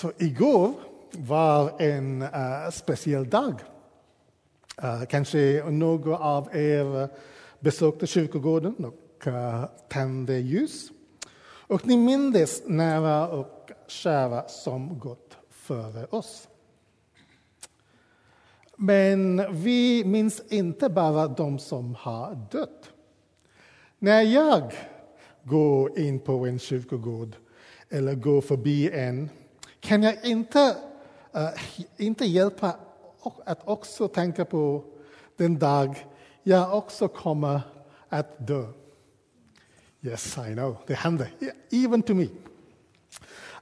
Så 0.00 0.12
igår 0.18 0.72
var 1.12 1.82
en 1.82 2.22
uh, 2.22 2.70
speciell 2.72 3.30
dag. 3.30 3.54
Uh, 4.84 5.04
kanske 5.04 5.64
några 5.70 6.18
av 6.18 6.56
er 6.56 7.08
besökte 7.58 8.06
kyrkogården 8.06 8.84
och 8.84 9.26
uh, 9.26 9.64
tände 9.88 10.38
ljus. 10.38 10.90
Och 11.42 11.86
ni 11.86 11.96
mindes 11.96 12.62
nära 12.66 13.28
och 13.28 13.70
kära 13.86 14.48
som 14.48 14.98
gått 14.98 15.36
före 15.50 16.06
oss. 16.06 16.48
Men 18.76 19.46
vi 19.62 20.04
minns 20.04 20.42
inte 20.48 20.88
bara 20.88 21.28
de 21.28 21.58
som 21.58 21.94
har 21.94 22.48
dött. 22.52 22.90
När 23.98 24.22
jag 24.22 24.72
går 25.42 25.98
in 25.98 26.20
på 26.20 26.46
en 26.46 26.58
kyrkogård 26.58 27.36
eller 27.88 28.14
går 28.14 28.40
förbi 28.40 28.90
en 28.90 29.30
kan 29.80 30.02
jag 30.02 30.24
inte, 30.24 30.76
uh, 31.36 31.60
inte 31.96 32.24
hjälpa 32.24 32.76
att 33.44 33.68
också 33.68 34.08
tänka 34.08 34.44
på 34.44 34.84
den 35.36 35.58
dag 35.58 36.06
jag 36.42 36.74
också 36.74 37.08
kommer 37.08 37.60
att 38.08 38.46
dö. 38.46 38.66
Yes, 40.02 40.38
I 40.38 40.52
know, 40.52 40.76
det 40.86 40.94
händer. 40.94 41.32
Even 41.70 42.02
to 42.02 42.14
me. 42.14 42.26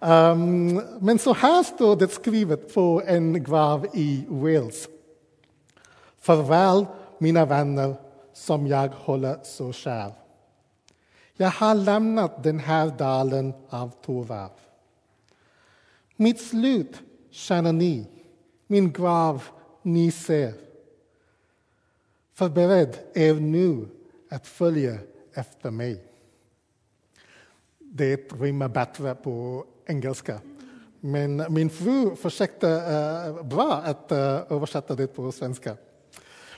Um, 0.01 0.83
men 1.01 1.19
så 1.19 1.33
här 1.33 1.63
står 1.63 1.97
det 1.97 2.09
skrivet 2.09 2.75
på 2.75 3.03
en 3.07 3.45
grav 3.45 3.87
i 3.95 4.27
Wales. 4.29 4.89
Farväl, 6.21 6.87
mina 7.19 7.45
vänner, 7.45 7.95
som 8.33 8.67
jag 8.67 8.89
håller 8.89 9.39
så 9.43 9.73
kär. 9.73 10.13
Jag 11.37 11.51
har 11.51 11.75
lämnat 11.75 12.43
den 12.43 12.59
här 12.59 12.87
dalen 12.99 13.55
av 13.69 13.91
tårar. 14.03 14.51
Mitt 16.21 16.41
slut 16.41 17.03
känner 17.31 17.73
ni, 17.73 18.07
min 18.67 18.93
grav 18.93 19.43
ni 19.83 20.11
ser. 20.11 20.53
Förbered 22.35 22.97
er 23.15 23.35
nu 23.35 23.89
att 24.31 24.47
följa 24.47 24.99
efter 25.35 25.71
mig. 25.71 26.05
Det 27.79 28.33
rimmar 28.33 28.69
bättre 28.69 29.15
på 29.15 29.65
engelska. 29.87 30.41
Men 31.01 31.45
min 31.49 31.71
fru 31.71 32.17
försökte 32.17 32.67
uh, 32.67 33.47
bra 33.47 33.73
att 33.73 34.13
uh, 34.13 34.19
översätta 34.51 34.95
det 34.95 35.07
på 35.07 35.33
svenska. 35.33 35.77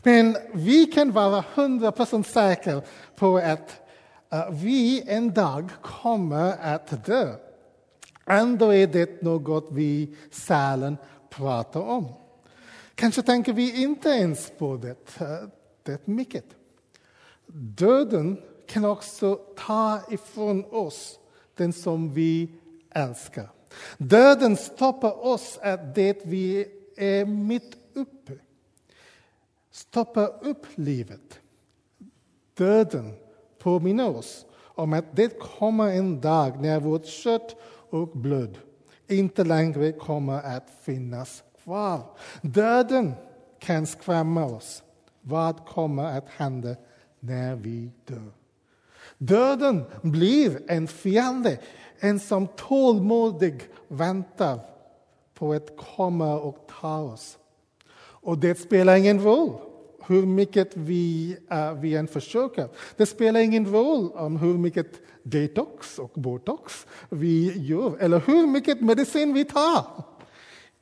Men 0.03 0.37
vi 0.55 0.87
kan 0.87 1.13
vara 1.13 1.45
hundra 1.55 1.93
procent 1.93 2.27
säkra 2.27 2.83
på 3.17 3.37
att 3.37 3.81
uh, 4.33 4.51
vi 4.51 5.03
en 5.09 5.35
dag 5.35 5.71
kommer 5.83 6.57
att 6.61 7.05
dö. 7.07 7.35
Ändå 8.31 8.75
är 8.75 8.87
det 8.87 9.23
något 9.23 9.69
vi 9.71 10.17
sällan 10.31 10.97
pratar 11.31 11.81
om. 11.81 12.07
Kanske 12.95 13.23
tänker 13.23 13.53
vi 13.53 13.83
inte 13.83 14.09
ens 14.09 14.53
på 14.59 14.77
det, 14.77 14.97
det 15.83 16.07
mycket. 16.07 16.45
Döden 17.53 18.37
kan 18.67 18.85
också 18.85 19.35
ta 19.35 20.01
ifrån 20.11 20.65
oss 20.65 21.19
den 21.55 21.73
som 21.73 22.13
vi 22.13 22.49
älskar. 22.91 23.51
Döden 23.99 24.57
stoppar 24.57 25.27
oss 25.27 25.59
att 25.63 25.95
det 25.95 26.21
vi 26.25 26.67
är 26.97 27.25
mitt 27.25 27.77
uppe. 27.95 28.33
Stoppar 29.71 30.45
upp 30.47 30.67
livet. 30.75 31.41
Döden 32.55 33.13
påminner 33.59 34.17
oss 34.17 34.47
om 34.57 34.93
att 34.93 35.17
det 35.17 35.39
kommer 35.41 35.89
en 35.89 36.21
dag 36.21 36.63
när 36.63 36.81
vårt 36.81 37.07
kött 37.07 37.57
och 37.91 38.09
blod 38.09 38.59
inte 39.11 39.45
längre 39.45 39.93
kommer 39.93 40.57
att 40.57 40.71
finnas 40.83 41.43
kvar. 41.65 42.03
Döden 42.43 43.13
kan 43.59 43.87
skrämma 43.87 44.45
oss. 44.45 44.83
Vad 45.21 45.67
kommer 45.67 46.19
att 46.19 46.29
hända 46.29 46.77
när 47.21 47.57
vi 47.57 47.91
dör? 48.05 48.33
Döden 49.19 49.85
blir 50.03 50.63
en 50.69 50.89
fiende, 50.89 51.59
en 51.99 52.21
som 52.21 52.47
tålmodig 52.47 53.63
väntar 53.89 54.61
på 55.35 55.53
att 55.53 55.77
komma 55.97 56.39
och 56.39 56.69
ta 56.81 56.99
oss. 56.99 57.39
Och 58.01 58.39
det 58.39 58.59
spelar 58.59 58.97
ingen 58.97 59.21
roll 59.21 59.70
hur 60.07 60.27
mycket 60.27 60.77
vi, 60.77 61.37
uh, 61.53 61.81
vi 61.81 61.97
än 61.97 62.09
försöker. 62.09 62.69
Det 62.97 63.07
spelar 63.07 63.41
ingen 63.41 63.73
roll 63.73 64.11
om 64.13 64.37
hur 64.37 64.59
mycket 64.59 65.01
detox 65.23 65.99
och 65.99 66.11
botox 66.15 66.87
vi 67.09 67.59
gör 67.59 67.97
eller 67.99 68.21
hur 68.27 68.47
mycket 68.47 68.81
medicin 68.81 69.35
vi 69.35 69.45
tar. 69.45 69.85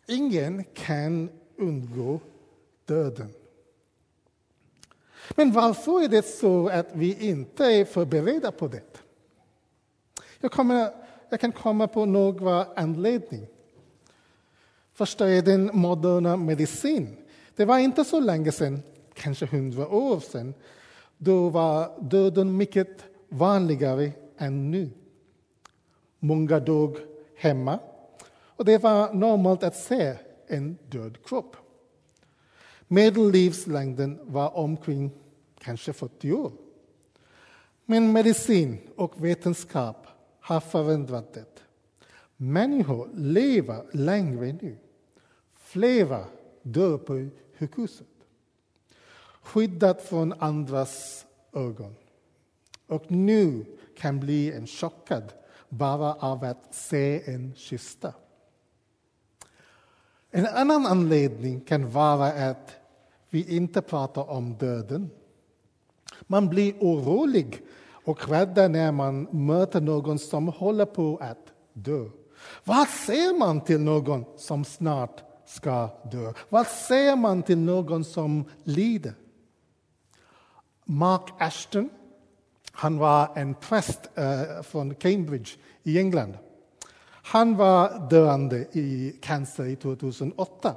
Ingen 0.06 0.65
kan 0.65 1.31
undgå 1.56 2.21
döden. 2.84 3.29
Men 5.37 5.53
varför 5.53 6.03
är 6.03 6.09
det 6.09 6.27
så 6.27 6.69
att 6.69 6.87
vi 6.93 7.29
inte 7.29 7.65
är 7.65 7.85
förberedda 7.85 8.53
på 8.53 8.69
det? 8.69 8.99
Jag, 10.41 10.53
kommer, 10.53 10.91
jag 11.31 11.41
kan 11.41 11.53
komma 11.53 11.89
på 11.89 12.05
några 12.05 12.65
anledningar. 12.65 13.49
Första 14.95 15.29
är 15.29 15.43
den 15.43 15.71
moderna 15.73 16.37
medicin. 16.37 17.17
Det 17.56 17.65
var 17.65 17.79
inte 17.79 18.05
så 18.05 18.21
länge 18.21 18.53
sedan, 18.53 18.83
kanske 19.19 19.47
hundra 19.47 19.89
år 19.89 20.21
sedan, 20.21 20.55
då 21.19 21.49
var 21.49 22.01
döden 22.01 22.56
mycket 22.56 23.05
vanligare 23.29 24.12
än 24.39 24.71
nu. 24.71 24.91
Många 26.19 26.61
dog 26.61 26.97
hemma 27.37 27.79
och 28.59 28.65
det 28.65 28.83
var 28.83 29.12
normalt 29.12 29.62
att 29.62 29.77
se 29.77 30.15
en 30.47 30.79
död 30.89 31.19
kropp. 31.25 31.56
Medellivslängden 32.89 34.19
var 34.23 34.56
omkring 34.56 35.11
kanske 35.59 35.93
40 35.93 36.33
år. 36.33 36.53
Men 37.85 38.12
medicin 38.12 38.79
och 38.97 39.25
vetenskap 39.25 40.06
har 40.41 40.61
förändrat 40.61 41.33
det. 41.35 41.62
Människor 42.37 43.11
lever 43.15 43.85
längre 43.93 44.59
nu. 44.62 44.77
Flera 45.55 46.25
dör 46.62 46.99
på 46.99 47.29
sjukhuset. 47.59 48.06
Skyddat 49.49 50.03
från 50.03 50.33
andras 50.39 51.27
ögon. 51.53 51.95
Och 52.87 53.11
nu 53.11 53.65
kan 53.97 54.21
bli 54.21 54.53
en 54.53 54.67
chockad 54.67 55.33
bara 55.69 56.15
av 56.15 56.45
att 56.45 56.75
se 56.75 57.31
en 57.33 57.55
kista. 57.57 58.13
En 60.31 60.47
annan 60.47 60.87
anledning 60.87 61.61
kan 61.61 61.91
vara 61.91 62.51
att 62.51 62.77
vi 63.31 63.57
inte 63.57 63.83
pratar 63.83 64.31
om 64.31 64.55
döden. 64.55 65.11
Man 66.23 66.49
blir 66.49 66.75
orolig 66.81 67.63
och 68.05 68.29
rädd 68.29 68.71
när 68.71 68.93
man 68.93 69.23
möter 69.23 69.81
någon 69.81 70.19
som 70.19 70.49
håller 70.49 70.87
på 70.87 71.19
att 71.21 71.53
dö. 71.73 72.05
Vad 72.65 72.89
säger 72.89 73.39
man 73.39 73.61
till 73.61 73.81
någon 73.81 74.25
som 74.37 74.65
snart 74.65 75.23
ska 75.47 75.89
dö? 76.13 76.33
Vad 76.49 76.67
säger 76.67 77.17
man 77.17 77.43
till 77.43 77.59
någon 77.59 78.05
som 78.05 78.45
lider? 78.65 79.15
Mark 80.91 81.34
Ashton, 81.38 81.91
han 82.72 82.99
var 82.99 83.32
en 83.34 83.54
präst 83.54 84.00
uh, 84.19 84.62
från 84.62 84.94
Cambridge 84.94 85.50
i 85.82 85.99
England. 85.99 86.38
Han 87.10 87.56
var 87.56 88.09
döende 88.10 88.66
i 88.72 89.19
cancer 89.22 89.65
i 89.65 89.76
2008. 89.76 90.76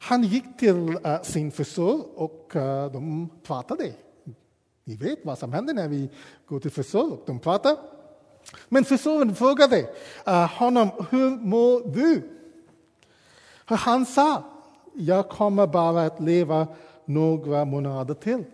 Han 0.00 0.22
gick 0.22 0.58
till 0.58 0.76
uh, 0.76 1.22
sin 1.22 1.52
frisör 1.52 2.18
och 2.18 2.52
uh, 2.56 2.92
de 2.92 3.30
pratade. 3.42 3.92
Ni 4.84 4.96
vet 4.96 5.24
vad 5.24 5.38
som 5.38 5.52
händer 5.52 5.74
när 5.74 5.88
vi 5.88 6.10
går 6.46 6.60
till 6.60 6.70
frisör 6.70 7.12
och 7.12 7.22
de 7.26 7.38
pratar. 7.38 7.76
Men 8.68 8.84
frisören 8.84 9.34
frågade 9.34 9.80
uh, 10.28 10.58
honom, 10.58 10.88
hur 11.10 11.30
mår 11.30 11.94
du? 11.94 12.30
Och 13.70 13.76
han 13.76 14.06
sa, 14.06 14.42
jag 14.94 15.28
kommer 15.28 15.66
bara 15.66 16.02
att 16.02 16.20
leva 16.20 16.66
några 17.04 17.64
månader 17.64 18.14
till. 18.14 18.44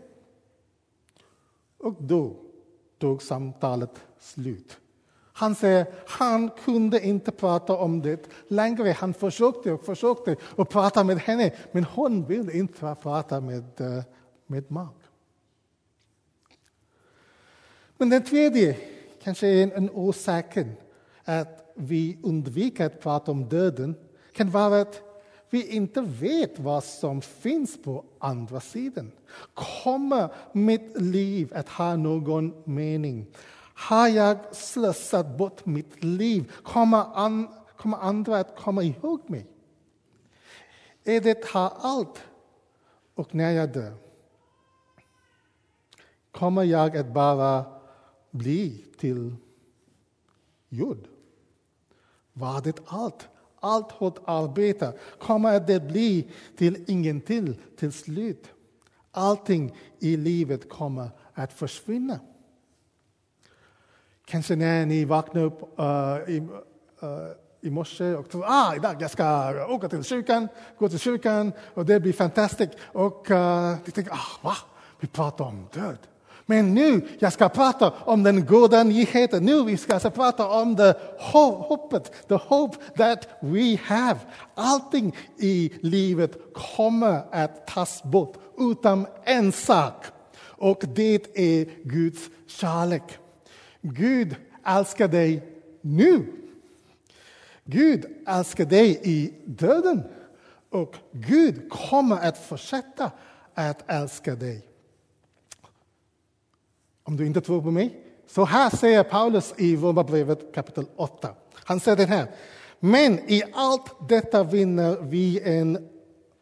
Och 1.87 1.95
då 1.99 2.37
tog 2.99 3.23
samtalet 3.23 3.91
slut. 4.19 4.79
Han 5.33 5.55
säger 5.55 5.87
han 6.07 6.51
kunde 6.65 7.07
inte 7.07 7.31
prata 7.31 7.77
om 7.77 8.03
det 8.03 8.29
längre. 8.49 8.93
Han 8.93 9.15
försökte 9.15 9.73
och 9.73 9.85
försökte 9.85 10.37
att 10.57 10.69
prata 10.69 11.05
med 11.05 11.19
henne, 11.19 11.53
men 11.73 11.85
hon 11.85 12.25
ville 12.25 12.53
inte 12.53 12.95
prata 13.03 13.41
med, 13.41 13.81
eh, 13.81 14.05
med 14.47 14.71
Mark. 14.71 15.01
Men 17.99 18.11
den 18.11 18.25
tredje, 18.25 18.77
kanske 19.23 19.49
en, 19.49 19.73
en 19.73 19.91
orsak 19.91 20.59
att 21.25 21.73
vi 21.75 22.19
undviker 22.23 22.87
att 22.87 23.01
prata 23.01 23.31
om 23.33 23.49
döden 23.49 23.95
kan 24.33 24.51
vara 24.51 24.81
att 24.81 25.03
vi 25.51 25.67
inte 25.77 26.01
vet 26.01 26.59
vad 26.59 26.85
som 26.85 27.23
finns 27.23 27.83
på 27.83 28.05
andra 28.19 28.61
sidan. 28.61 29.13
Kommer 29.83 30.29
mitt 30.53 31.01
liv 31.01 31.53
att 31.55 31.69
ha 31.69 31.97
någon 31.97 32.63
mening? 32.65 33.27
Har 33.75 34.09
jag 34.09 34.55
slösat 34.55 35.39
bort 35.39 35.67
mitt 35.67 36.05
liv? 36.05 36.53
Kommer, 36.63 37.05
an, 37.15 37.49
kommer 37.77 37.97
andra 37.97 38.39
att 38.39 38.57
komma 38.57 38.83
ihåg 38.83 39.31
mig? 39.31 39.47
Är 41.05 41.21
det 41.21 41.45
här 41.45 41.71
allt 41.77 42.23
och 43.15 43.35
när 43.35 43.51
jag 43.51 43.73
dör? 43.73 43.95
Kommer 46.31 46.65
jag 46.65 46.97
att 46.97 47.13
bara 47.13 47.65
bli 48.31 48.85
till 48.99 49.37
jord? 50.69 51.09
Var 52.33 52.61
det 52.61 52.81
allt? 52.87 53.29
Allt 53.67 53.93
hårt 53.93 54.19
arbete 54.25 54.93
kommer 55.19 55.61
det 55.61 55.81
bli 55.81 56.31
till 56.57 56.85
ingenting 56.87 57.61
till 57.77 57.93
slut. 57.93 58.49
Allting 59.11 59.77
i 59.99 60.17
livet 60.17 60.69
kommer 60.69 61.11
att 61.35 61.53
försvinna. 61.53 62.21
Kanske 64.25 64.57
när 64.57 64.87
ni 64.87 65.05
vaknar 65.05 65.43
upp 65.43 65.63
uh, 65.79 66.35
i, 66.35 66.41
uh, 66.41 67.09
i 67.61 67.71
morse 67.71 68.15
och 68.15 68.31
tror 68.31 68.45
ah, 68.47 68.77
idag 68.77 69.03
jag 69.03 69.11
ska 69.11 69.67
åka 69.69 69.89
till 69.89 70.05
kyrkan, 70.05 70.49
gå 70.79 70.89
till 70.89 70.99
kyrkan 70.99 71.53
och 71.75 71.87
det 71.87 72.01
blir 72.01 72.13
fantastiskt. 72.13 72.73
Och 72.81 73.31
uh, 73.31 73.75
ni 73.85 73.93
tänker, 73.93 74.13
ah, 74.13 74.41
va? 74.43 74.57
Vi 75.01 75.09
pratar 75.09 75.45
om 75.45 75.67
död. 75.73 75.99
Men 76.47 76.75
nu 76.75 77.09
jag 77.19 77.33
ska 77.33 77.49
prata 77.49 77.91
om 77.91 78.23
den 78.23 78.47
goda 78.47 78.83
nyheten. 78.83 79.45
Nu 79.45 79.65
vi 79.65 79.77
ska 79.77 79.95
alltså 79.95 80.11
prata 80.11 80.49
om 80.49 80.77
det 80.77 80.95
hoppet, 81.19 82.29
the 82.29 82.35
hope 82.35 82.77
that 82.97 83.29
we 83.41 83.79
have. 83.85 84.19
Allting 84.55 85.17
i 85.39 85.73
livet 85.81 86.39
kommer 86.55 87.23
att 87.31 87.67
tas 87.67 88.03
bort 88.03 88.37
utom 88.59 89.07
en 89.25 89.53
sak. 89.53 90.05
Och 90.39 90.85
det 90.95 91.39
är 91.39 91.89
Guds 91.89 92.31
kärlek. 92.47 93.19
Gud 93.81 94.37
älskar 94.67 95.09
dig 95.09 95.43
nu. 95.81 96.33
Gud 97.65 98.07
älskar 98.27 98.65
dig 98.65 99.01
i 99.03 99.33
döden. 99.45 100.03
Och 100.71 100.97
Gud 101.13 101.71
kommer 101.71 102.17
att 102.17 102.39
fortsätta 102.39 103.11
att 103.55 103.91
älska 103.91 104.35
dig. 104.35 104.76
Om 107.07 107.17
du 107.17 107.27
inte 107.27 107.41
tror 107.41 107.63
på 107.63 107.71
mig, 107.71 108.01
så 108.27 108.45
här 108.45 108.71
säger 108.71 109.03
Paulus 109.03 109.55
i 109.57 109.77
Romarbrevet 109.77 110.55
kapitel 110.55 110.87
8. 110.97 111.29
Han 111.55 111.81
säger 111.81 111.97
den 111.97 112.09
här. 112.09 112.27
Men 112.81 113.31
i 113.31 113.43
allt 113.55 114.09
detta 114.09 114.43
vinner 114.43 114.97
vi 115.03 115.41
en 115.41 115.89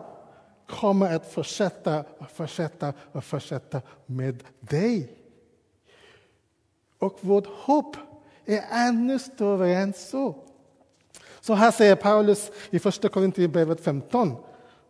kommer 0.67 1.17
att 1.17 1.33
fortsätta 1.33 2.05
och 2.19 2.31
fortsätta 2.31 2.93
och 3.13 3.25
fortsätta 3.25 3.83
med 4.07 4.45
dig. 4.61 5.13
Och 6.99 7.19
vårt 7.21 7.47
hopp 7.47 7.97
är 8.45 8.65
ännu 8.71 9.19
större 9.19 9.75
än 9.75 9.93
så. 9.93 10.48
Så 11.41 11.55
här 11.55 11.71
säger 11.71 11.97
Paulus 11.97 12.51
i 12.71 12.79
Första 12.79 13.09
Korinthierbrevet 13.09 13.81
15. 13.81 14.37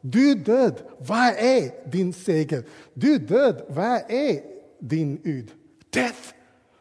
Du 0.00 0.34
död, 0.34 0.82
vad 0.98 1.28
är 1.38 1.90
din 1.90 2.12
seger? 2.12 2.64
Du 2.94 3.18
död, 3.18 3.62
vad 3.68 4.10
är 4.10 4.40
din 4.78 5.20
ud? 5.24 5.50
Death, 5.90 6.34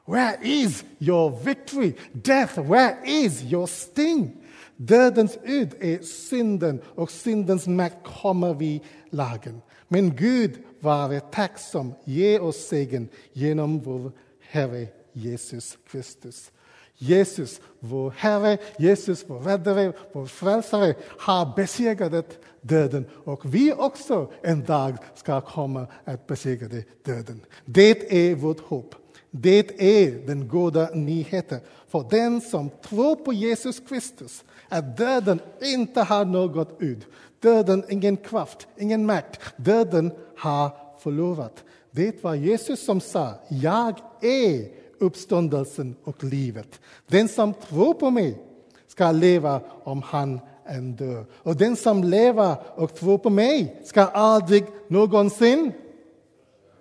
where 0.05 0.37
is 0.41 0.83
your 0.99 1.43
victory? 1.43 1.93
Death, 2.11 2.59
where 2.59 2.97
is 3.05 3.43
your 3.43 3.67
sting? 3.67 4.43
Dödens 4.75 5.37
ud 5.43 5.75
är 5.79 5.99
synden 6.01 6.81
och 6.85 7.11
syndens 7.11 7.67
makt 7.67 8.07
kommer 8.21 8.53
vid 8.53 8.81
lagen. 9.09 9.61
Men 9.87 10.15
Gud 10.15 10.51
vare 10.79 11.19
tacksam, 11.19 11.93
ge 12.03 12.39
oss 12.39 12.67
segern 12.67 13.07
genom 13.33 13.79
vår 13.79 14.11
Herre 14.41 14.87
Jesus 15.13 15.77
Kristus. 15.87 16.51
Jesus, 16.97 17.61
vår 17.79 18.13
Herre, 18.17 18.57
Jesus, 18.77 19.25
vår 19.27 19.39
räddare, 19.39 19.94
vår 20.13 20.25
frälsare, 20.25 20.95
har 21.19 21.55
besegrat 21.55 22.38
döden 22.61 23.05
och 23.23 23.55
vi 23.55 23.73
också 23.73 24.31
en 24.41 24.63
dag 24.63 24.97
ska 25.15 25.41
komma 25.41 25.88
att 26.03 26.27
besegra 26.27 26.83
döden. 27.05 27.41
Det 27.65 28.29
är 28.29 28.35
vårt 28.35 28.59
hopp. 28.59 28.95
Det 29.31 29.81
är 29.81 30.27
den 30.27 30.47
goda 30.47 30.89
nyheten 30.94 31.59
för 31.88 32.05
den 32.09 32.41
som 32.41 32.69
tror 32.69 33.15
på 33.15 33.33
Jesus 33.33 33.79
Kristus 33.89 34.44
att 34.69 34.97
döden 34.97 35.39
inte 35.61 36.01
har 36.01 36.25
något 36.25 36.75
ut. 36.79 37.07
Döden 37.39 37.83
ingen 37.89 38.17
kraft, 38.17 38.67
ingen 38.77 39.05
makt. 39.05 39.39
Döden 39.57 40.11
har 40.38 40.71
förlorat. 40.99 41.63
Det 41.91 42.23
var 42.23 42.35
Jesus 42.35 42.85
som 42.85 43.01
sa, 43.01 43.33
jag 43.47 43.99
är 44.21 44.67
uppståndelsen 44.99 45.95
och 46.03 46.23
livet. 46.23 46.79
Den 47.07 47.27
som 47.27 47.53
tror 47.53 47.94
på 47.94 48.09
mig 48.09 48.41
ska 48.88 49.11
leva 49.11 49.61
om 49.83 50.01
han 50.01 50.39
än 50.65 50.95
dör. 50.95 51.25
Och 51.33 51.55
den 51.55 51.75
som 51.75 52.04
lever 52.04 52.56
och 52.75 52.95
tror 52.95 53.18
på 53.18 53.30
mig 53.30 53.81
ska 53.85 54.01
aldrig 54.01 54.66
någonsin 54.87 55.71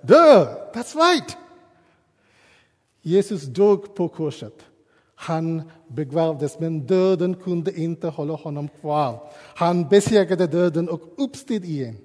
dö. 0.00 0.44
That's 0.74 0.94
right! 0.94 1.36
Jesus 3.02 3.42
dog 3.42 3.94
på 3.94 4.08
korset. 4.08 4.54
Han 5.14 5.62
begravdes, 5.88 6.58
men 6.58 6.86
döden 6.86 7.34
kunde 7.34 7.80
inte 7.80 8.08
hålla 8.08 8.34
honom 8.34 8.68
kvar. 8.80 9.32
Han 9.54 9.88
besegrade 9.88 10.46
döden 10.46 10.88
och 10.88 11.00
uppstod 11.16 11.64
igen. 11.64 11.96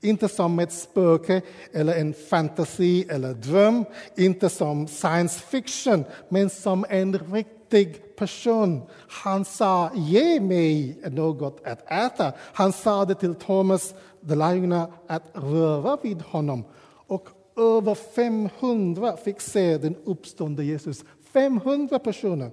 Inte 0.00 0.28
som 0.28 0.58
ett 0.58 0.72
spöke 0.72 1.42
eller 1.72 1.94
en 1.96 2.14
fantasi 2.14 3.06
eller 3.10 3.34
dröm, 3.34 3.84
inte 4.16 4.48
som 4.48 4.86
science 4.86 5.40
fiction, 5.40 6.04
men 6.28 6.50
som 6.50 6.84
en 6.88 7.18
riktig 7.18 8.16
person. 8.16 8.82
Han 9.08 9.44
sa, 9.44 9.90
ge 9.94 10.40
mig 10.40 11.00
något 11.10 11.66
att 11.66 11.90
äta. 11.90 12.32
Han 12.38 12.72
sa 12.72 13.04
det 13.04 13.14
till 13.14 13.34
Thomas, 13.34 13.94
de 14.20 14.34
lärjungarna, 14.34 14.92
att 15.06 15.24
röra 15.32 15.98
vid 16.02 16.22
honom. 16.22 16.64
Och 17.06 17.28
över 17.56 17.94
500 17.94 19.16
fick 19.16 19.40
se 19.40 19.78
den 19.78 19.96
uppståndne 20.04 20.64
Jesus. 20.64 21.04
500 21.32 21.98
personer. 21.98 22.50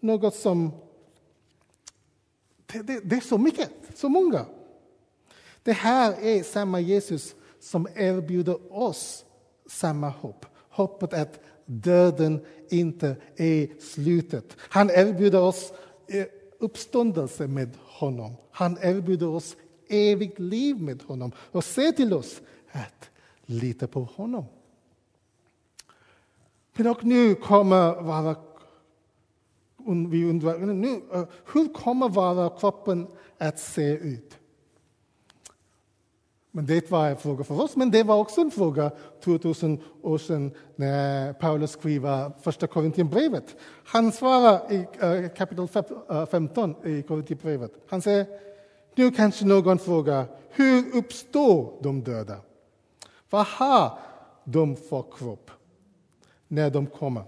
Något 0.00 0.34
som... 0.34 0.72
Det, 2.72 2.82
det, 2.82 3.00
det 3.04 3.16
är 3.16 3.20
så 3.20 3.38
mycket, 3.38 3.70
så 3.94 4.08
många. 4.08 4.44
Det 5.62 5.72
här 5.72 6.14
är 6.22 6.42
samma 6.42 6.80
Jesus 6.80 7.34
som 7.60 7.88
erbjuder 7.94 8.72
oss 8.72 9.24
samma 9.66 10.08
hopp. 10.08 10.46
Hoppet 10.70 11.14
att 11.14 11.40
döden 11.64 12.44
inte 12.68 13.16
är 13.36 13.80
slutet. 13.80 14.56
Han 14.58 14.90
erbjuder 14.90 15.40
oss 15.40 15.72
eh, 16.06 16.26
uppståndelse 16.58 17.46
med 17.46 17.70
honom. 17.86 18.32
Han 18.50 18.78
erbjuder 18.82 19.28
oss 19.28 19.56
evigt 19.88 20.38
liv 20.38 20.82
med 20.82 21.02
honom 21.02 21.32
och 21.38 21.64
säger 21.64 21.92
till 21.92 22.12
oss 22.14 22.40
att 22.72 23.10
lita 23.46 23.86
på 23.86 24.00
honom. 24.00 24.44
Men 26.76 26.86
och 26.86 27.04
nu 27.04 27.34
kommer 27.34 28.02
vara 28.02 28.36
vi 30.10 30.24
undrar 30.24 30.58
nu, 30.58 31.00
eh, 31.12 31.24
hur 31.52 31.72
kommer 31.74 32.08
vara 32.08 32.58
kroppen 32.58 33.06
att 33.38 33.58
se 33.58 33.90
ut? 33.92 34.37
Men 36.58 36.66
det 36.66 36.90
var 36.90 37.08
en 37.08 37.16
fråga 37.16 37.44
för 37.44 37.60
oss, 37.60 37.76
men 37.76 37.90
det 37.90 38.02
var 38.02 38.16
också 38.16 38.40
en 38.40 38.50
fråga 38.50 38.90
2000 39.24 39.80
år 40.02 40.18
sedan 40.18 40.50
när 40.76 41.32
Paulus 41.32 41.70
skriver 41.70 42.32
första 42.42 42.66
Korinthierbrevet. 42.66 43.56
Han 43.84 44.12
svarar 44.12 44.72
i 44.72 44.86
eh, 45.00 45.28
kapitel 45.36 45.68
15 46.30 46.74
eh, 46.84 46.90
i 46.90 47.02
Korinthierbrevet. 47.02 47.72
Han 47.88 48.02
säger, 48.02 48.26
nu 48.94 49.10
kanske 49.10 49.44
någon 49.44 49.78
frågar, 49.78 50.24
hur 50.50 50.96
uppstår 50.96 51.82
de 51.82 52.02
döda? 52.02 52.36
Vad 53.30 53.46
har 53.46 53.98
de 54.44 54.76
för 54.76 55.04
kropp 55.18 55.50
när 56.48 56.70
de 56.70 56.86
kommer? 56.86 57.22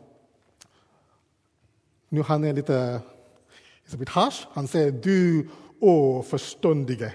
Nu 2.09 2.23
han 2.23 2.45
är 2.45 2.53
lite, 2.53 3.01
lite 3.93 4.13
harsh. 4.13 4.47
Han 4.53 4.69
säger, 4.69 4.93
du 4.93 5.49
oförståndige 5.81 6.31
förståndige. 6.31 7.15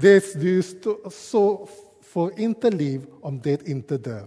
Det 0.00 0.40
du 0.40 0.62
så 1.10 1.68
får 2.02 2.40
inte 2.40 2.70
liv 2.70 3.06
om 3.20 3.40
det 3.40 3.68
inte 3.68 3.98
dör. 3.98 4.26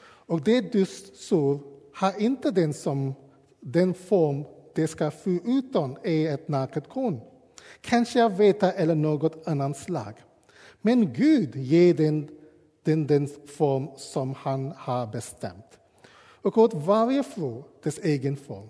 Och 0.00 0.40
det 0.40 0.72
du 0.72 0.86
sår 1.14 1.60
har 1.94 2.20
inte 2.20 2.50
den, 2.50 2.74
som, 2.74 3.14
den 3.60 3.94
form 3.94 4.44
det 4.74 4.88
ska 4.88 5.10
få 5.10 5.30
utan 5.44 5.96
är 6.02 6.34
ett 6.34 6.48
naket 6.48 6.88
korn. 6.88 7.20
Kanske 7.80 8.24
av 8.24 8.36
veta 8.36 8.72
eller 8.72 8.94
något 8.94 9.48
annat 9.48 9.76
slag. 9.76 10.14
Men 10.80 11.12
Gud 11.12 11.56
ger 11.56 11.94
den, 11.94 12.28
den 12.82 13.06
den 13.06 13.28
form 13.46 13.88
som 13.96 14.34
han 14.34 14.72
har 14.76 15.06
bestämt. 15.06 15.78
Och 16.42 16.58
åt 16.58 16.74
varje 16.74 17.22
frå 17.22 17.64
dess 17.82 17.98
egen 17.98 18.36
form. 18.36 18.68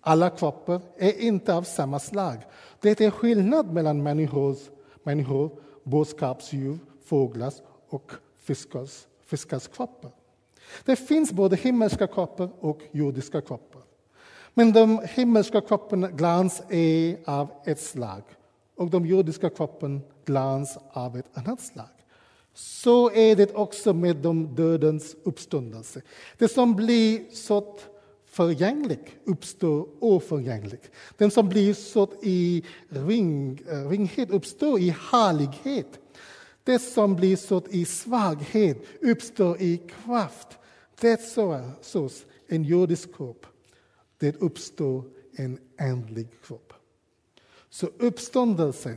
Alla 0.00 0.30
kroppar 0.30 0.80
är 0.96 1.20
inte 1.20 1.54
av 1.54 1.62
samma 1.62 1.98
slag. 1.98 2.36
Det 2.80 3.00
är 3.00 3.10
skillnad 3.10 3.72
mellan 3.72 4.02
människor, 4.02 4.56
människor 5.02 5.50
boskapsdjur, 5.90 6.78
fåglars 7.04 7.54
och 7.88 8.12
fiskars, 8.38 9.06
fiskars 9.24 9.68
kroppar. 9.68 10.10
Det 10.84 10.96
finns 10.96 11.32
både 11.32 11.56
himmelska 11.56 12.06
kroppar 12.06 12.50
och 12.60 12.82
jordiska 12.92 13.40
kroppar. 13.40 13.82
Men 14.54 14.72
de 14.72 15.00
himmelska 15.04 15.60
kroppen 15.60 16.16
glans 16.16 16.62
är 16.68 17.16
av 17.24 17.50
ett 17.64 17.80
slag 17.80 18.22
och 18.76 18.90
de 18.90 19.06
jordiska 19.06 19.50
kroppen 19.50 20.00
glans 20.24 20.78
av 20.92 21.16
ett 21.16 21.38
annat 21.38 21.60
slag. 21.60 21.86
Så 22.54 23.10
är 23.10 23.36
det 23.36 23.54
också 23.54 23.94
med 23.94 24.16
de 24.16 24.54
dödens 24.54 25.16
uppståndelse. 25.24 26.02
Det 26.38 26.48
som 26.48 26.76
blir 26.76 27.30
sått 27.30 27.97
förgänglig 28.38 29.18
uppstår 29.24 29.88
oförgänglig. 29.98 30.80
Den 31.16 31.30
som 31.30 31.48
blir 31.48 31.74
sådd 31.74 32.10
i 32.22 32.64
ring, 32.88 33.60
eh, 33.68 33.88
ringhet 33.88 34.30
uppstår 34.30 34.80
i 34.80 34.94
härlighet. 35.10 35.98
Det 36.64 36.78
som 36.78 37.16
blir 37.16 37.36
sådd 37.36 37.68
i 37.70 37.84
svaghet 37.84 38.84
uppstår 39.00 39.62
i 39.62 39.80
kraft. 40.04 40.48
Det 41.00 41.20
sås 41.80 42.26
en 42.46 42.64
jordisk 42.64 43.16
kropp. 43.16 43.46
Det 44.18 44.36
uppstår 44.36 45.04
en 45.36 45.58
ändlig 45.78 46.28
kropp. 46.46 46.72
Så 47.70 47.86
uppståndelsen, 47.86 48.96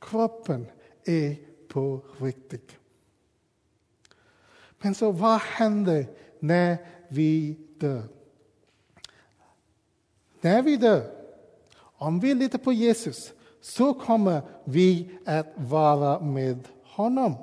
kroppen, 0.00 0.66
är 1.04 1.36
på 1.68 2.00
riktigt. 2.18 2.76
Men 4.78 4.94
så 4.94 5.12
vad 5.12 5.40
händer 5.40 6.06
när 6.40 6.78
vi 7.08 7.56
dör? 7.78 8.21
När 10.42 10.62
vi 10.62 10.76
dör, 10.76 11.10
om 11.98 12.20
vi 12.20 12.34
litar 12.34 12.58
på 12.58 12.72
Jesus, 12.72 13.32
så 13.60 13.94
kommer 13.94 14.42
vi 14.64 15.10
att 15.26 15.52
vara 15.56 16.20
med 16.20 16.68
honom. 16.84 17.34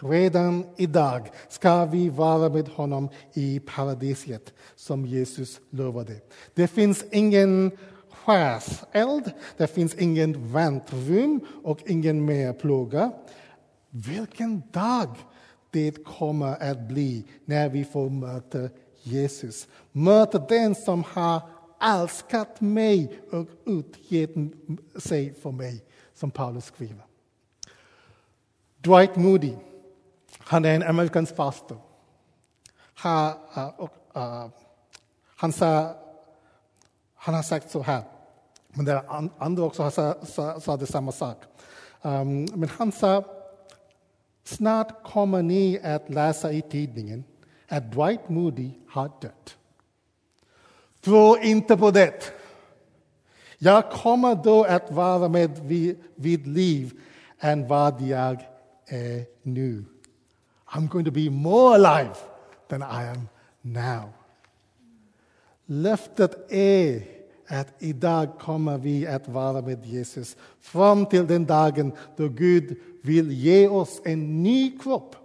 Redan 0.00 0.64
idag 0.76 1.30
ska 1.48 1.84
vi 1.84 2.08
vara 2.08 2.48
med 2.48 2.68
honom 2.68 3.08
i 3.32 3.60
paradiset 3.60 4.54
som 4.76 5.06
Jesus 5.06 5.60
lovade. 5.70 6.20
Det 6.54 6.68
finns 6.68 7.04
ingen 7.12 7.70
skärseld, 8.10 9.32
det 9.56 9.66
finns 9.66 9.94
ingen 9.94 10.52
väntrum 10.52 11.40
och 11.64 11.82
ingen 11.86 12.24
mer 12.24 12.52
plåga. 12.52 13.12
Vilken 13.90 14.62
dag 14.72 15.08
det 15.70 16.04
kommer 16.04 16.70
att 16.70 16.88
bli 16.88 17.24
när 17.44 17.68
vi 17.68 17.84
får 17.84 18.10
möta 18.10 18.68
Jesus. 19.02 19.68
Möta 19.92 20.38
den 20.38 20.74
som 20.74 21.04
har 21.08 21.40
älskat 21.80 22.60
mig 22.60 23.20
och 23.30 23.46
utgett 23.64 24.30
sig 24.96 25.34
för 25.34 25.50
mig, 25.50 25.84
som 26.14 26.30
Paulus 26.30 26.64
skriver. 26.64 27.06
Dwight 28.76 29.16
Moody, 29.16 29.54
han 30.38 30.64
är 30.64 30.74
en 30.74 30.82
amerikansk 30.82 31.36
pastor. 31.36 31.78
Han, 32.94 33.34
eh, 33.56 33.68
och, 33.68 33.94
uh, 34.16 34.46
han, 35.36 35.52
sa, 35.52 35.96
han 37.14 37.34
har 37.34 37.42
sagt 37.42 37.70
så 37.70 37.82
här, 37.82 38.02
men 38.68 38.84
det 38.84 39.04
andra 39.38 39.62
också 39.62 39.82
har 39.82 39.90
sa, 39.90 40.14
sa, 40.24 40.60
sa 40.60 40.76
det 40.76 40.86
samma 40.86 41.12
sak. 41.12 41.36
Um, 42.02 42.46
men 42.54 42.68
han 42.68 42.92
sa, 42.92 43.24
snart 44.44 45.02
kommer 45.04 45.42
ni 45.42 45.80
att 45.82 46.10
läsa 46.10 46.52
i 46.52 46.62
tidningen 46.62 47.24
att 47.68 47.92
Dwight 47.92 48.28
Moody 48.28 48.70
har 48.88 49.10
dött. 49.20 49.56
Tro 51.06 51.36
inte 51.36 51.76
på 51.76 51.90
det. 51.90 52.32
Jag 53.58 53.90
kommer 53.90 54.34
då 54.34 54.64
att 54.64 54.90
vara 54.90 55.28
med 55.28 55.58
vid, 55.58 55.98
vid 56.14 56.46
liv 56.46 57.00
än 57.40 57.68
vad 57.68 58.00
jag 58.00 58.36
är 58.86 59.24
nu. 59.42 59.84
I'm 60.66 60.88
going 60.88 61.04
to 61.04 61.10
be 61.10 61.30
more 61.30 61.74
alive 61.74 62.14
than 62.68 62.82
I 62.82 63.08
am 63.08 63.28
now. 63.60 64.08
Löftet 65.66 66.52
är 66.52 67.02
att 67.48 67.68
idag 67.78 68.28
kommer 68.38 68.78
vi 68.78 69.06
att 69.06 69.28
vara 69.28 69.62
med 69.62 69.86
Jesus 69.86 70.36
fram 70.60 71.06
till 71.06 71.26
den 71.26 71.46
dagen 71.46 71.92
då 72.16 72.28
Gud 72.28 72.76
vill 73.02 73.30
ge 73.32 73.68
oss 73.68 74.00
en 74.04 74.42
ny 74.42 74.78
kropp. 74.78 75.16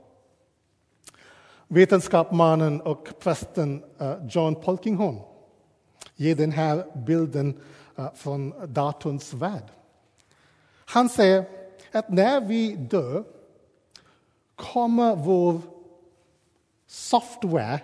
Vetenskapsmannen 1.67 2.81
och 2.81 3.09
prästen 3.19 3.83
eh, 3.99 4.13
John 4.29 4.55
Polkinghorne 4.55 5.30
ger 6.21 6.35
den 6.35 6.51
här 6.51 6.85
bilden 6.95 7.59
eh, 7.97 8.13
från 8.15 8.53
datorns 8.73 9.33
värld. 9.33 9.63
Han 10.85 11.09
säger 11.09 11.45
att 11.91 12.09
när 12.09 12.41
vi 12.41 12.75
dör 12.75 13.23
kommer 14.55 15.15
vår 15.15 15.61
software 16.87 17.79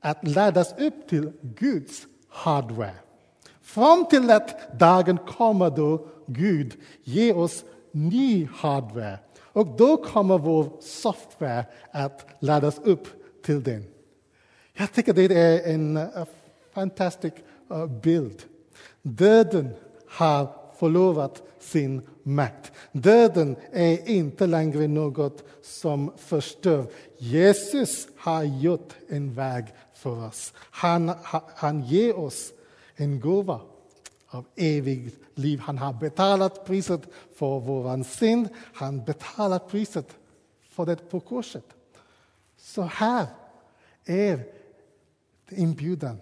att 0.00 0.28
laddas 0.28 0.74
upp 0.78 1.08
till 1.08 1.32
Guds 1.40 2.06
hardware. 2.28 2.94
Fram 3.60 4.04
till 4.10 4.30
att 4.30 4.78
dagen 4.78 5.18
kommer 5.18 5.70
då 5.70 6.06
Gud 6.26 6.74
ger 7.04 7.36
oss 7.36 7.64
ny 7.90 8.48
hardware. 8.54 9.18
Och 9.52 9.66
då 9.66 9.96
kommer 9.96 10.38
vår 10.38 10.80
software 10.80 11.64
att 11.90 12.26
laddas 12.38 12.78
upp 12.78 13.08
till 13.44 13.62
den. 13.62 13.84
Jag 14.72 14.92
tycker 14.92 15.12
det 15.12 15.34
är 15.34 15.74
en 15.74 15.96
eh, 15.96 16.24
fantastisk 16.72 17.34
uh, 17.70 17.86
bild. 17.86 18.42
Döden 19.02 19.74
har 20.08 20.48
förlorat 20.78 21.42
sin 21.60 22.02
makt. 22.22 22.72
Döden 22.92 23.56
är 23.72 24.08
inte 24.08 24.46
längre 24.46 24.88
något 24.88 25.44
som 25.62 26.12
förstör. 26.16 26.86
Jesus 27.18 28.08
har 28.16 28.42
gjort 28.42 28.94
en 29.08 29.34
väg 29.34 29.64
för 29.94 30.26
oss. 30.26 30.52
Han, 30.56 31.12
han 31.54 31.82
ger 31.82 32.18
oss 32.18 32.52
en 32.96 33.20
gåva 33.20 33.60
av 34.26 34.44
evigt 34.56 35.18
liv. 35.34 35.58
Han 35.58 35.78
har 35.78 35.92
betalat 35.92 36.64
priset 36.64 37.02
för 37.34 37.60
vår 37.60 38.04
synd. 38.04 38.48
Han 38.74 39.04
betalat 39.04 39.68
priset 39.68 40.16
för 40.70 40.86
det 40.86 41.10
på 41.10 41.20
korset. 41.20 41.64
Så 42.56 42.82
här 42.82 43.26
är 44.04 44.44
inbjudan 45.50 46.18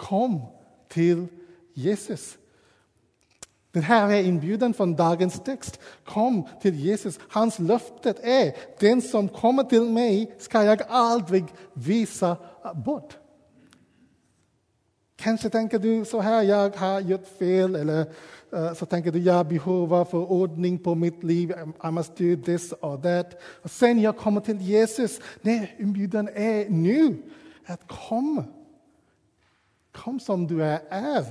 Kom 0.00 0.40
till 0.88 1.26
Jesus. 1.74 2.38
Det 3.72 3.80
här 3.80 4.10
är 4.10 4.22
inbjudan 4.22 4.74
från 4.74 4.96
dagens 4.96 5.40
text. 5.40 5.80
Kom 6.04 6.48
till 6.62 6.74
Jesus. 6.74 7.20
Hans 7.28 7.58
löfte 7.58 8.14
är 8.22 8.56
den 8.78 9.02
som 9.02 9.28
kommer 9.28 9.64
till 9.64 9.82
mig 9.82 10.34
ska 10.38 10.64
jag 10.64 10.82
aldrig 10.88 11.44
visa 11.74 12.36
bort. 12.74 13.16
Kanske 15.16 15.50
tänker 15.50 15.78
du 15.78 16.04
så 16.04 16.20
här, 16.20 16.42
jag 16.42 16.76
har 16.76 17.00
gjort 17.00 17.28
fel. 17.38 17.74
Eller 17.74 18.06
uh, 18.54 18.74
så 18.74 18.86
tänker 18.86 19.12
du, 19.12 19.18
jag 19.18 19.46
behöver 19.46 20.04
få 20.04 20.26
ordning 20.26 20.78
på 20.78 20.94
mitt 20.94 21.22
liv. 21.22 21.54
I 21.84 21.90
must 21.90 22.16
do 22.16 22.36
this 22.44 22.72
or 22.72 22.96
that. 23.02 23.40
Och 23.62 23.70
sen 23.70 24.00
jag 24.00 24.16
kommer 24.16 24.40
till 24.40 24.60
Jesus. 24.60 25.20
Nej, 25.40 25.76
inbjudan 25.78 26.28
är 26.28 26.68
nu 26.68 27.22
att 27.66 27.80
komma 28.08 28.44
Kom 29.92 30.20
som 30.20 30.46
du 30.46 30.64
är. 30.64 31.24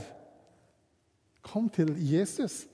Kom 1.41 1.69
till 1.69 1.97
Jesus. 1.97 2.65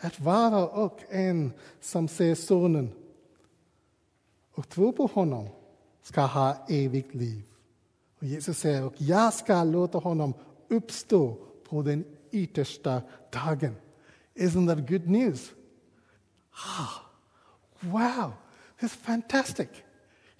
att 0.00 0.20
var 0.20 0.78
och 0.78 1.00
en 1.08 1.52
som 1.80 2.08
ser 2.08 2.34
Sonen 2.34 2.92
och 4.52 4.68
tror 4.68 4.92
på 4.92 5.06
honom 5.06 5.48
ska 6.02 6.20
ha 6.20 6.66
evigt 6.68 7.14
liv. 7.14 7.42
Och 8.18 8.24
Jesus 8.24 8.58
säger, 8.58 8.84
och 8.84 8.94
jag 8.96 9.34
ska 9.34 9.64
låta 9.64 9.98
honom 9.98 10.34
uppstå 10.68 11.38
på 11.68 11.82
den 11.82 12.04
yttersta 12.30 13.02
dagen. 13.30 13.76
Isn't 14.34 14.66
that 14.68 14.88
good 14.88 15.08
news? 15.08 15.52
Ah, 16.50 17.02
wow, 17.80 18.32
this 18.80 18.92
is 18.92 18.98
fantastic. 18.98 19.68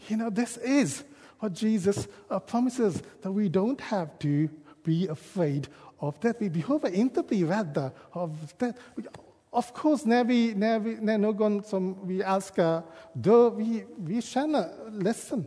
You 0.08 0.18
know, 0.18 0.34
this 0.34 0.58
is 0.58 1.04
what 1.38 1.62
Jesus 1.62 2.08
uh, 2.30 2.38
promises 2.38 3.02
that 3.22 3.32
we 3.32 3.48
don't 3.48 3.80
have 3.80 4.08
to 4.18 4.48
be 4.84 5.08
afraid 5.08 5.68
of 5.98 6.20
death. 6.20 6.38
Behöver 6.38 6.94
inte 6.94 7.22
bli 7.22 7.44
rädda 7.44 7.90
av 8.10 8.38
död. 8.58 8.74
Of 9.50 9.72
course, 9.74 10.08
när, 10.08 10.24
vi, 10.24 10.54
när, 10.54 10.78
vi, 10.78 10.96
när 11.00 11.18
någon 11.18 11.62
som 11.62 11.96
vi 12.08 12.22
älskar 12.22 12.82
dör, 13.12 13.50
vi, 13.50 13.86
vi 13.96 14.22
känner 14.22 14.90
ledsen. 14.90 15.46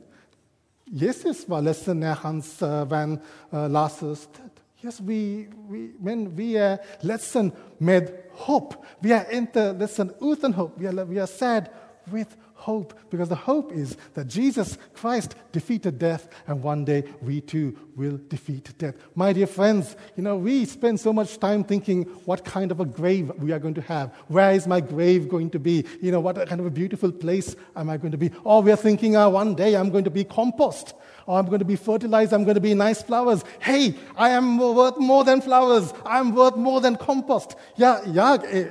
Jesus 0.86 1.48
var 1.48 1.62
ledsen 1.62 2.00
när 2.00 2.16
hans 2.16 2.62
uh, 2.62 2.86
vän 2.86 3.20
uh, 3.54 3.70
Lazarus 3.70 4.28
död. 4.38 4.50
Yes, 4.82 5.00
vi, 5.00 5.50
vi, 5.70 5.96
men 6.00 6.36
vi 6.36 6.58
är 6.58 6.80
ledsen 7.00 7.52
med 7.78 8.10
hopp. 8.32 8.74
Vi 9.00 9.14
är 9.14 9.36
inte 9.36 9.74
ledsen 9.74 10.14
utan 10.22 10.54
hopp. 10.54 10.72
Vi 10.76 10.86
är, 10.86 11.06
vi 11.06 11.20
är 11.20 11.26
sad 11.26 11.64
with 12.12 12.36
hope 12.60 12.94
because 13.10 13.30
the 13.30 13.36
hope 13.36 13.72
is 13.72 13.96
that 14.14 14.28
Jesus 14.28 14.78
Christ 14.94 15.36
defeated 15.52 15.98
death 15.98 16.28
and 16.46 16.62
one 16.62 16.84
day 16.84 17.04
we 17.22 17.40
too 17.42 17.78
will 17.96 18.20
defeat 18.28 18.78
death. 18.78 18.96
My 19.16 19.32
dear 19.34 19.48
friends, 19.48 19.96
you 20.18 20.24
know, 20.24 20.36
we 20.36 20.66
spend 20.66 21.00
so 21.00 21.14
much 21.14 21.40
time 21.40 21.64
thinking 21.64 22.04
what 22.26 22.44
kind 22.44 22.72
of 22.72 22.80
a 22.80 22.86
grave 22.86 23.32
we 23.40 23.54
are 23.54 23.60
going 23.60 23.76
to 23.76 23.82
have. 23.82 24.14
Where 24.28 24.52
is 24.52 24.68
my 24.68 24.82
grave 24.82 25.30
going 25.30 25.50
to 25.52 25.60
be? 25.60 25.86
You 26.02 26.12
know, 26.12 26.20
what 26.20 26.36
kind 26.48 26.60
of 26.60 26.68
a 26.68 26.72
beautiful 26.72 27.12
place 27.12 27.56
am 27.76 27.90
I 27.90 27.98
going 27.98 28.12
to 28.12 28.18
be? 28.18 28.32
Or 28.44 28.62
we 28.62 28.72
are 28.72 28.76
thinking, 28.76 29.16
oh, 29.16 29.30
one 29.30 29.56
day 29.56 29.76
I'm 29.76 29.90
going 29.90 30.04
to 30.04 30.12
be 30.12 30.26
compost. 30.26 30.94
Or 31.26 31.40
I'm 31.40 31.46
going 31.46 31.60
to 31.60 31.66
be 31.66 31.76
fertilized. 31.76 32.34
I'm 32.34 32.44
going 32.44 32.56
to 32.56 32.62
be 32.62 32.74
nice 32.74 33.02
flowers. 33.02 33.44
Hey, 33.60 33.96
I 34.18 34.32
am 34.32 34.58
worth 34.58 34.98
more 34.98 35.24
than 35.24 35.42
flowers. 35.42 35.94
I'm 36.06 36.34
worth 36.34 36.56
more 36.56 36.82
than 36.82 36.98
compost. 36.98 37.56
Ja, 37.78 38.02
jag, 38.04 38.44
eh, 38.46 38.66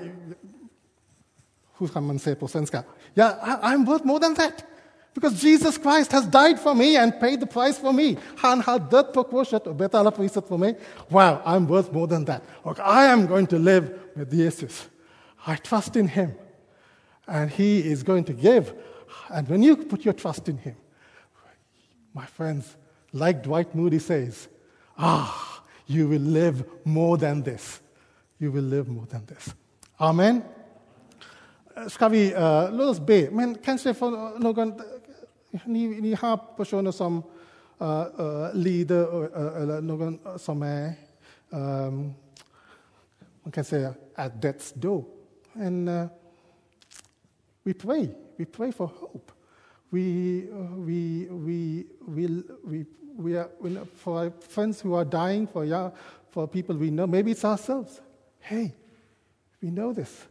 hur 1.79 1.89
kan 1.89 2.07
man 2.07 2.19
säga 2.19 2.37
på 2.37 2.49
svenska? 2.49 2.85
Yeah, 3.15 3.35
I, 3.43 3.75
I'm 3.75 3.87
worth 3.87 4.05
more 4.05 4.21
than 4.21 4.35
that. 4.35 4.65
Because 5.15 5.43
Jesus 5.43 5.79
Christ 5.79 6.13
has 6.13 6.27
died 6.27 6.61
for 6.61 6.75
me 6.75 6.97
and 6.97 7.13
paid 7.21 7.41
the 7.41 7.47
price 7.47 7.79
for 7.79 7.93
me. 7.93 8.17
Han 8.37 8.61
har 8.61 8.79
dött 8.79 9.13
på 9.13 9.25
korset 9.25 9.67
och 9.67 9.75
betalat 9.75 10.17
priset 10.17 10.49
för 10.49 10.57
mig. 10.57 10.79
Wow, 11.09 11.39
I'm 11.45 11.67
worth 11.67 11.93
more 11.93 12.07
than 12.07 12.25
that. 12.25 12.43
Och 12.63 12.79
I 12.79 13.07
am 13.07 13.27
going 13.27 13.47
to 13.47 13.59
live 13.59 13.89
with 14.15 14.35
Jesus. 14.35 14.89
I 15.47 15.57
trust 15.57 15.97
in 15.97 16.09
him. 16.09 16.31
And 17.27 17.51
he 17.51 17.79
is 17.93 18.03
going 18.03 18.25
to 18.25 18.33
give. 18.33 18.73
And 19.29 19.49
when 19.49 19.63
you 19.63 19.77
put 19.77 20.05
your 20.05 20.15
trust 20.15 20.49
in 20.49 20.59
him, 20.59 20.77
my 22.15 22.27
friends, 22.27 22.77
like 23.13 23.43
Dwight 23.43 23.75
Moody 23.75 23.99
says, 23.99 24.49
ah, 24.97 25.63
you 25.87 26.09
will 26.09 26.23
live 26.23 26.65
more 26.85 27.19
than 27.19 27.43
this. 27.43 27.81
You 28.39 28.53
will 28.53 28.65
live 28.65 28.89
more 28.89 29.07
than 29.07 29.27
this. 29.27 29.55
Amen. 30.01 30.45
Ska 31.87 32.09
vi, 32.09 32.35
uh, 32.35 32.73
låt 32.73 32.89
oss 32.89 33.01
be, 33.01 33.31
men 33.31 33.55
kanske 33.55 33.95
för 33.95 34.39
någon, 34.39 34.73
ni, 35.65 36.01
ni 36.01 36.15
har 36.15 36.37
personer 36.57 36.91
som 36.91 37.23
uh, 37.81 38.07
uh, 38.21 38.55
lider 38.55 39.37
eller 39.57 39.81
någon 39.81 40.19
som 40.39 40.63
är, 40.63 40.93
um, 41.51 42.15
man 43.43 43.53
kan 43.53 43.65
säga, 43.65 43.95
at 44.15 44.33
death's 44.43 44.73
door. 44.75 45.05
And 45.55 45.89
uh, 45.89 46.07
we 47.65 47.75
pray, 47.75 48.09
we 48.37 48.45
pray 48.45 48.73
for 48.73 48.87
hope. 48.87 49.33
We, 49.91 50.47
we, 50.77 51.27
we, 51.31 51.87
we, 52.07 52.45
we, 52.65 52.87
we 53.17 53.39
are, 53.39 53.49
for 53.97 54.19
our 54.19 54.31
friends 54.31 54.81
who 54.83 54.95
are 54.95 55.05
dying, 55.05 55.47
for, 55.47 55.65
young, 55.65 55.93
for 56.31 56.47
people 56.47 56.77
we 56.77 56.91
know, 56.91 57.07
maybe 57.07 57.31
it's 57.31 57.45
ourselves. 57.45 58.01
Hey, 58.41 58.75
we 59.63 59.71
know 59.71 59.93
this. 59.93 60.27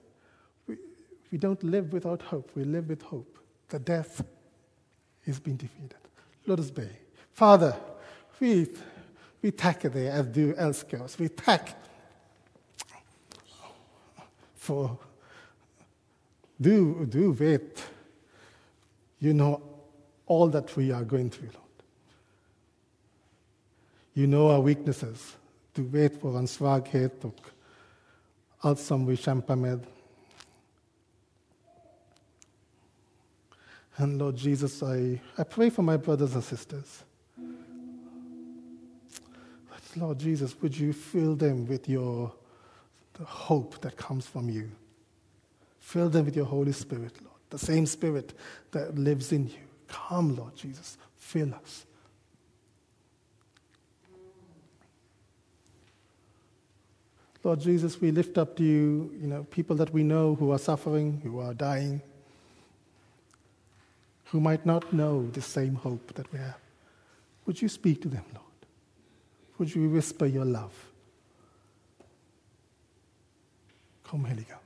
We 1.29 1.37
don't 1.37 1.63
live 1.63 1.93
without 1.93 2.21
hope. 2.21 2.51
We 2.53 2.63
live 2.63 2.87
with 2.87 3.03
hope. 3.03 3.37
The 3.69 3.79
death 3.79 4.23
is 5.23 5.39
being 5.39 5.57
defeated. 5.57 5.97
Låt 6.43 6.59
oss 6.59 6.71
be. 6.71 6.89
Fader, 7.33 7.73
vi, 8.39 8.75
vi 9.41 9.51
tackar 9.51 9.89
dig 9.89 10.11
att 10.11 10.33
du 10.33 10.55
älskar 10.55 11.03
oss. 11.03 11.19
Vi 11.19 11.29
tackar 11.29 11.75
för 14.55 14.95
du, 16.57 17.05
du 17.05 17.33
vet, 17.33 17.91
you 19.19 19.33
know 19.33 19.61
all 20.25 20.51
that 20.51 20.77
we 20.77 20.95
are 20.95 21.05
going 21.05 21.29
through, 21.29 21.53
Lord. 21.53 21.63
You 24.13 24.27
know 24.27 24.47
our 24.47 24.61
weaknesses. 24.61 25.37
Du 25.73 25.83
vet 25.83 26.23
vår 26.23 26.45
svaghet 26.45 27.25
och 27.25 27.35
allt 28.57 28.79
som 28.79 29.05
vi 29.05 29.17
kämpar 29.17 29.55
med. 29.55 29.85
And 33.97 34.19
Lord 34.19 34.35
Jesus, 34.35 34.83
I, 34.83 35.19
I 35.37 35.43
pray 35.43 35.71
for 35.71 35.81
my 35.81 35.97
brothers 35.97 36.35
and 36.35 36.43
sisters. 36.43 37.03
Lord 39.95 40.19
Jesus, 40.19 40.55
would 40.61 40.77
you 40.77 40.93
fill 40.93 41.35
them 41.35 41.65
with 41.65 41.89
your 41.89 42.31
the 43.13 43.25
hope 43.25 43.81
that 43.81 43.97
comes 43.97 44.27
from 44.27 44.47
you? 44.47 44.69
Fill 45.79 46.09
them 46.09 46.25
with 46.25 46.35
your 46.35 46.45
Holy 46.45 46.71
Spirit, 46.71 47.13
Lord, 47.23 47.39
the 47.49 47.57
same 47.57 47.87
Spirit 47.87 48.37
that 48.71 48.95
lives 48.95 49.31
in 49.31 49.47
you. 49.47 49.57
Come, 49.87 50.35
Lord 50.35 50.55
Jesus, 50.55 50.99
fill 51.15 51.55
us. 51.55 51.85
Lord 57.43 57.59
Jesus, 57.61 57.99
we 57.99 58.11
lift 58.11 58.37
up 58.37 58.55
to 58.57 58.63
you, 58.63 59.11
you 59.19 59.27
know, 59.27 59.45
people 59.45 59.75
that 59.77 59.91
we 59.91 60.03
know 60.03 60.35
who 60.35 60.51
are 60.51 60.59
suffering, 60.59 61.21
who 61.23 61.39
are 61.39 61.55
dying 61.55 62.01
who 64.31 64.39
might 64.39 64.65
not 64.65 64.91
know 64.93 65.27
the 65.31 65.41
same 65.41 65.75
hope 65.75 66.13
that 66.15 66.31
we 66.33 66.39
have. 66.39 66.59
Would 67.45 67.61
you 67.61 67.69
speak 67.69 68.01
to 68.01 68.09
them, 68.09 68.25
Lord? 68.33 68.45
Would 69.57 69.73
you 69.73 69.89
whisper 69.89 70.25
your 70.25 70.45
love? 70.45 70.73
Kom, 74.03 74.25
heliga. 74.25 74.57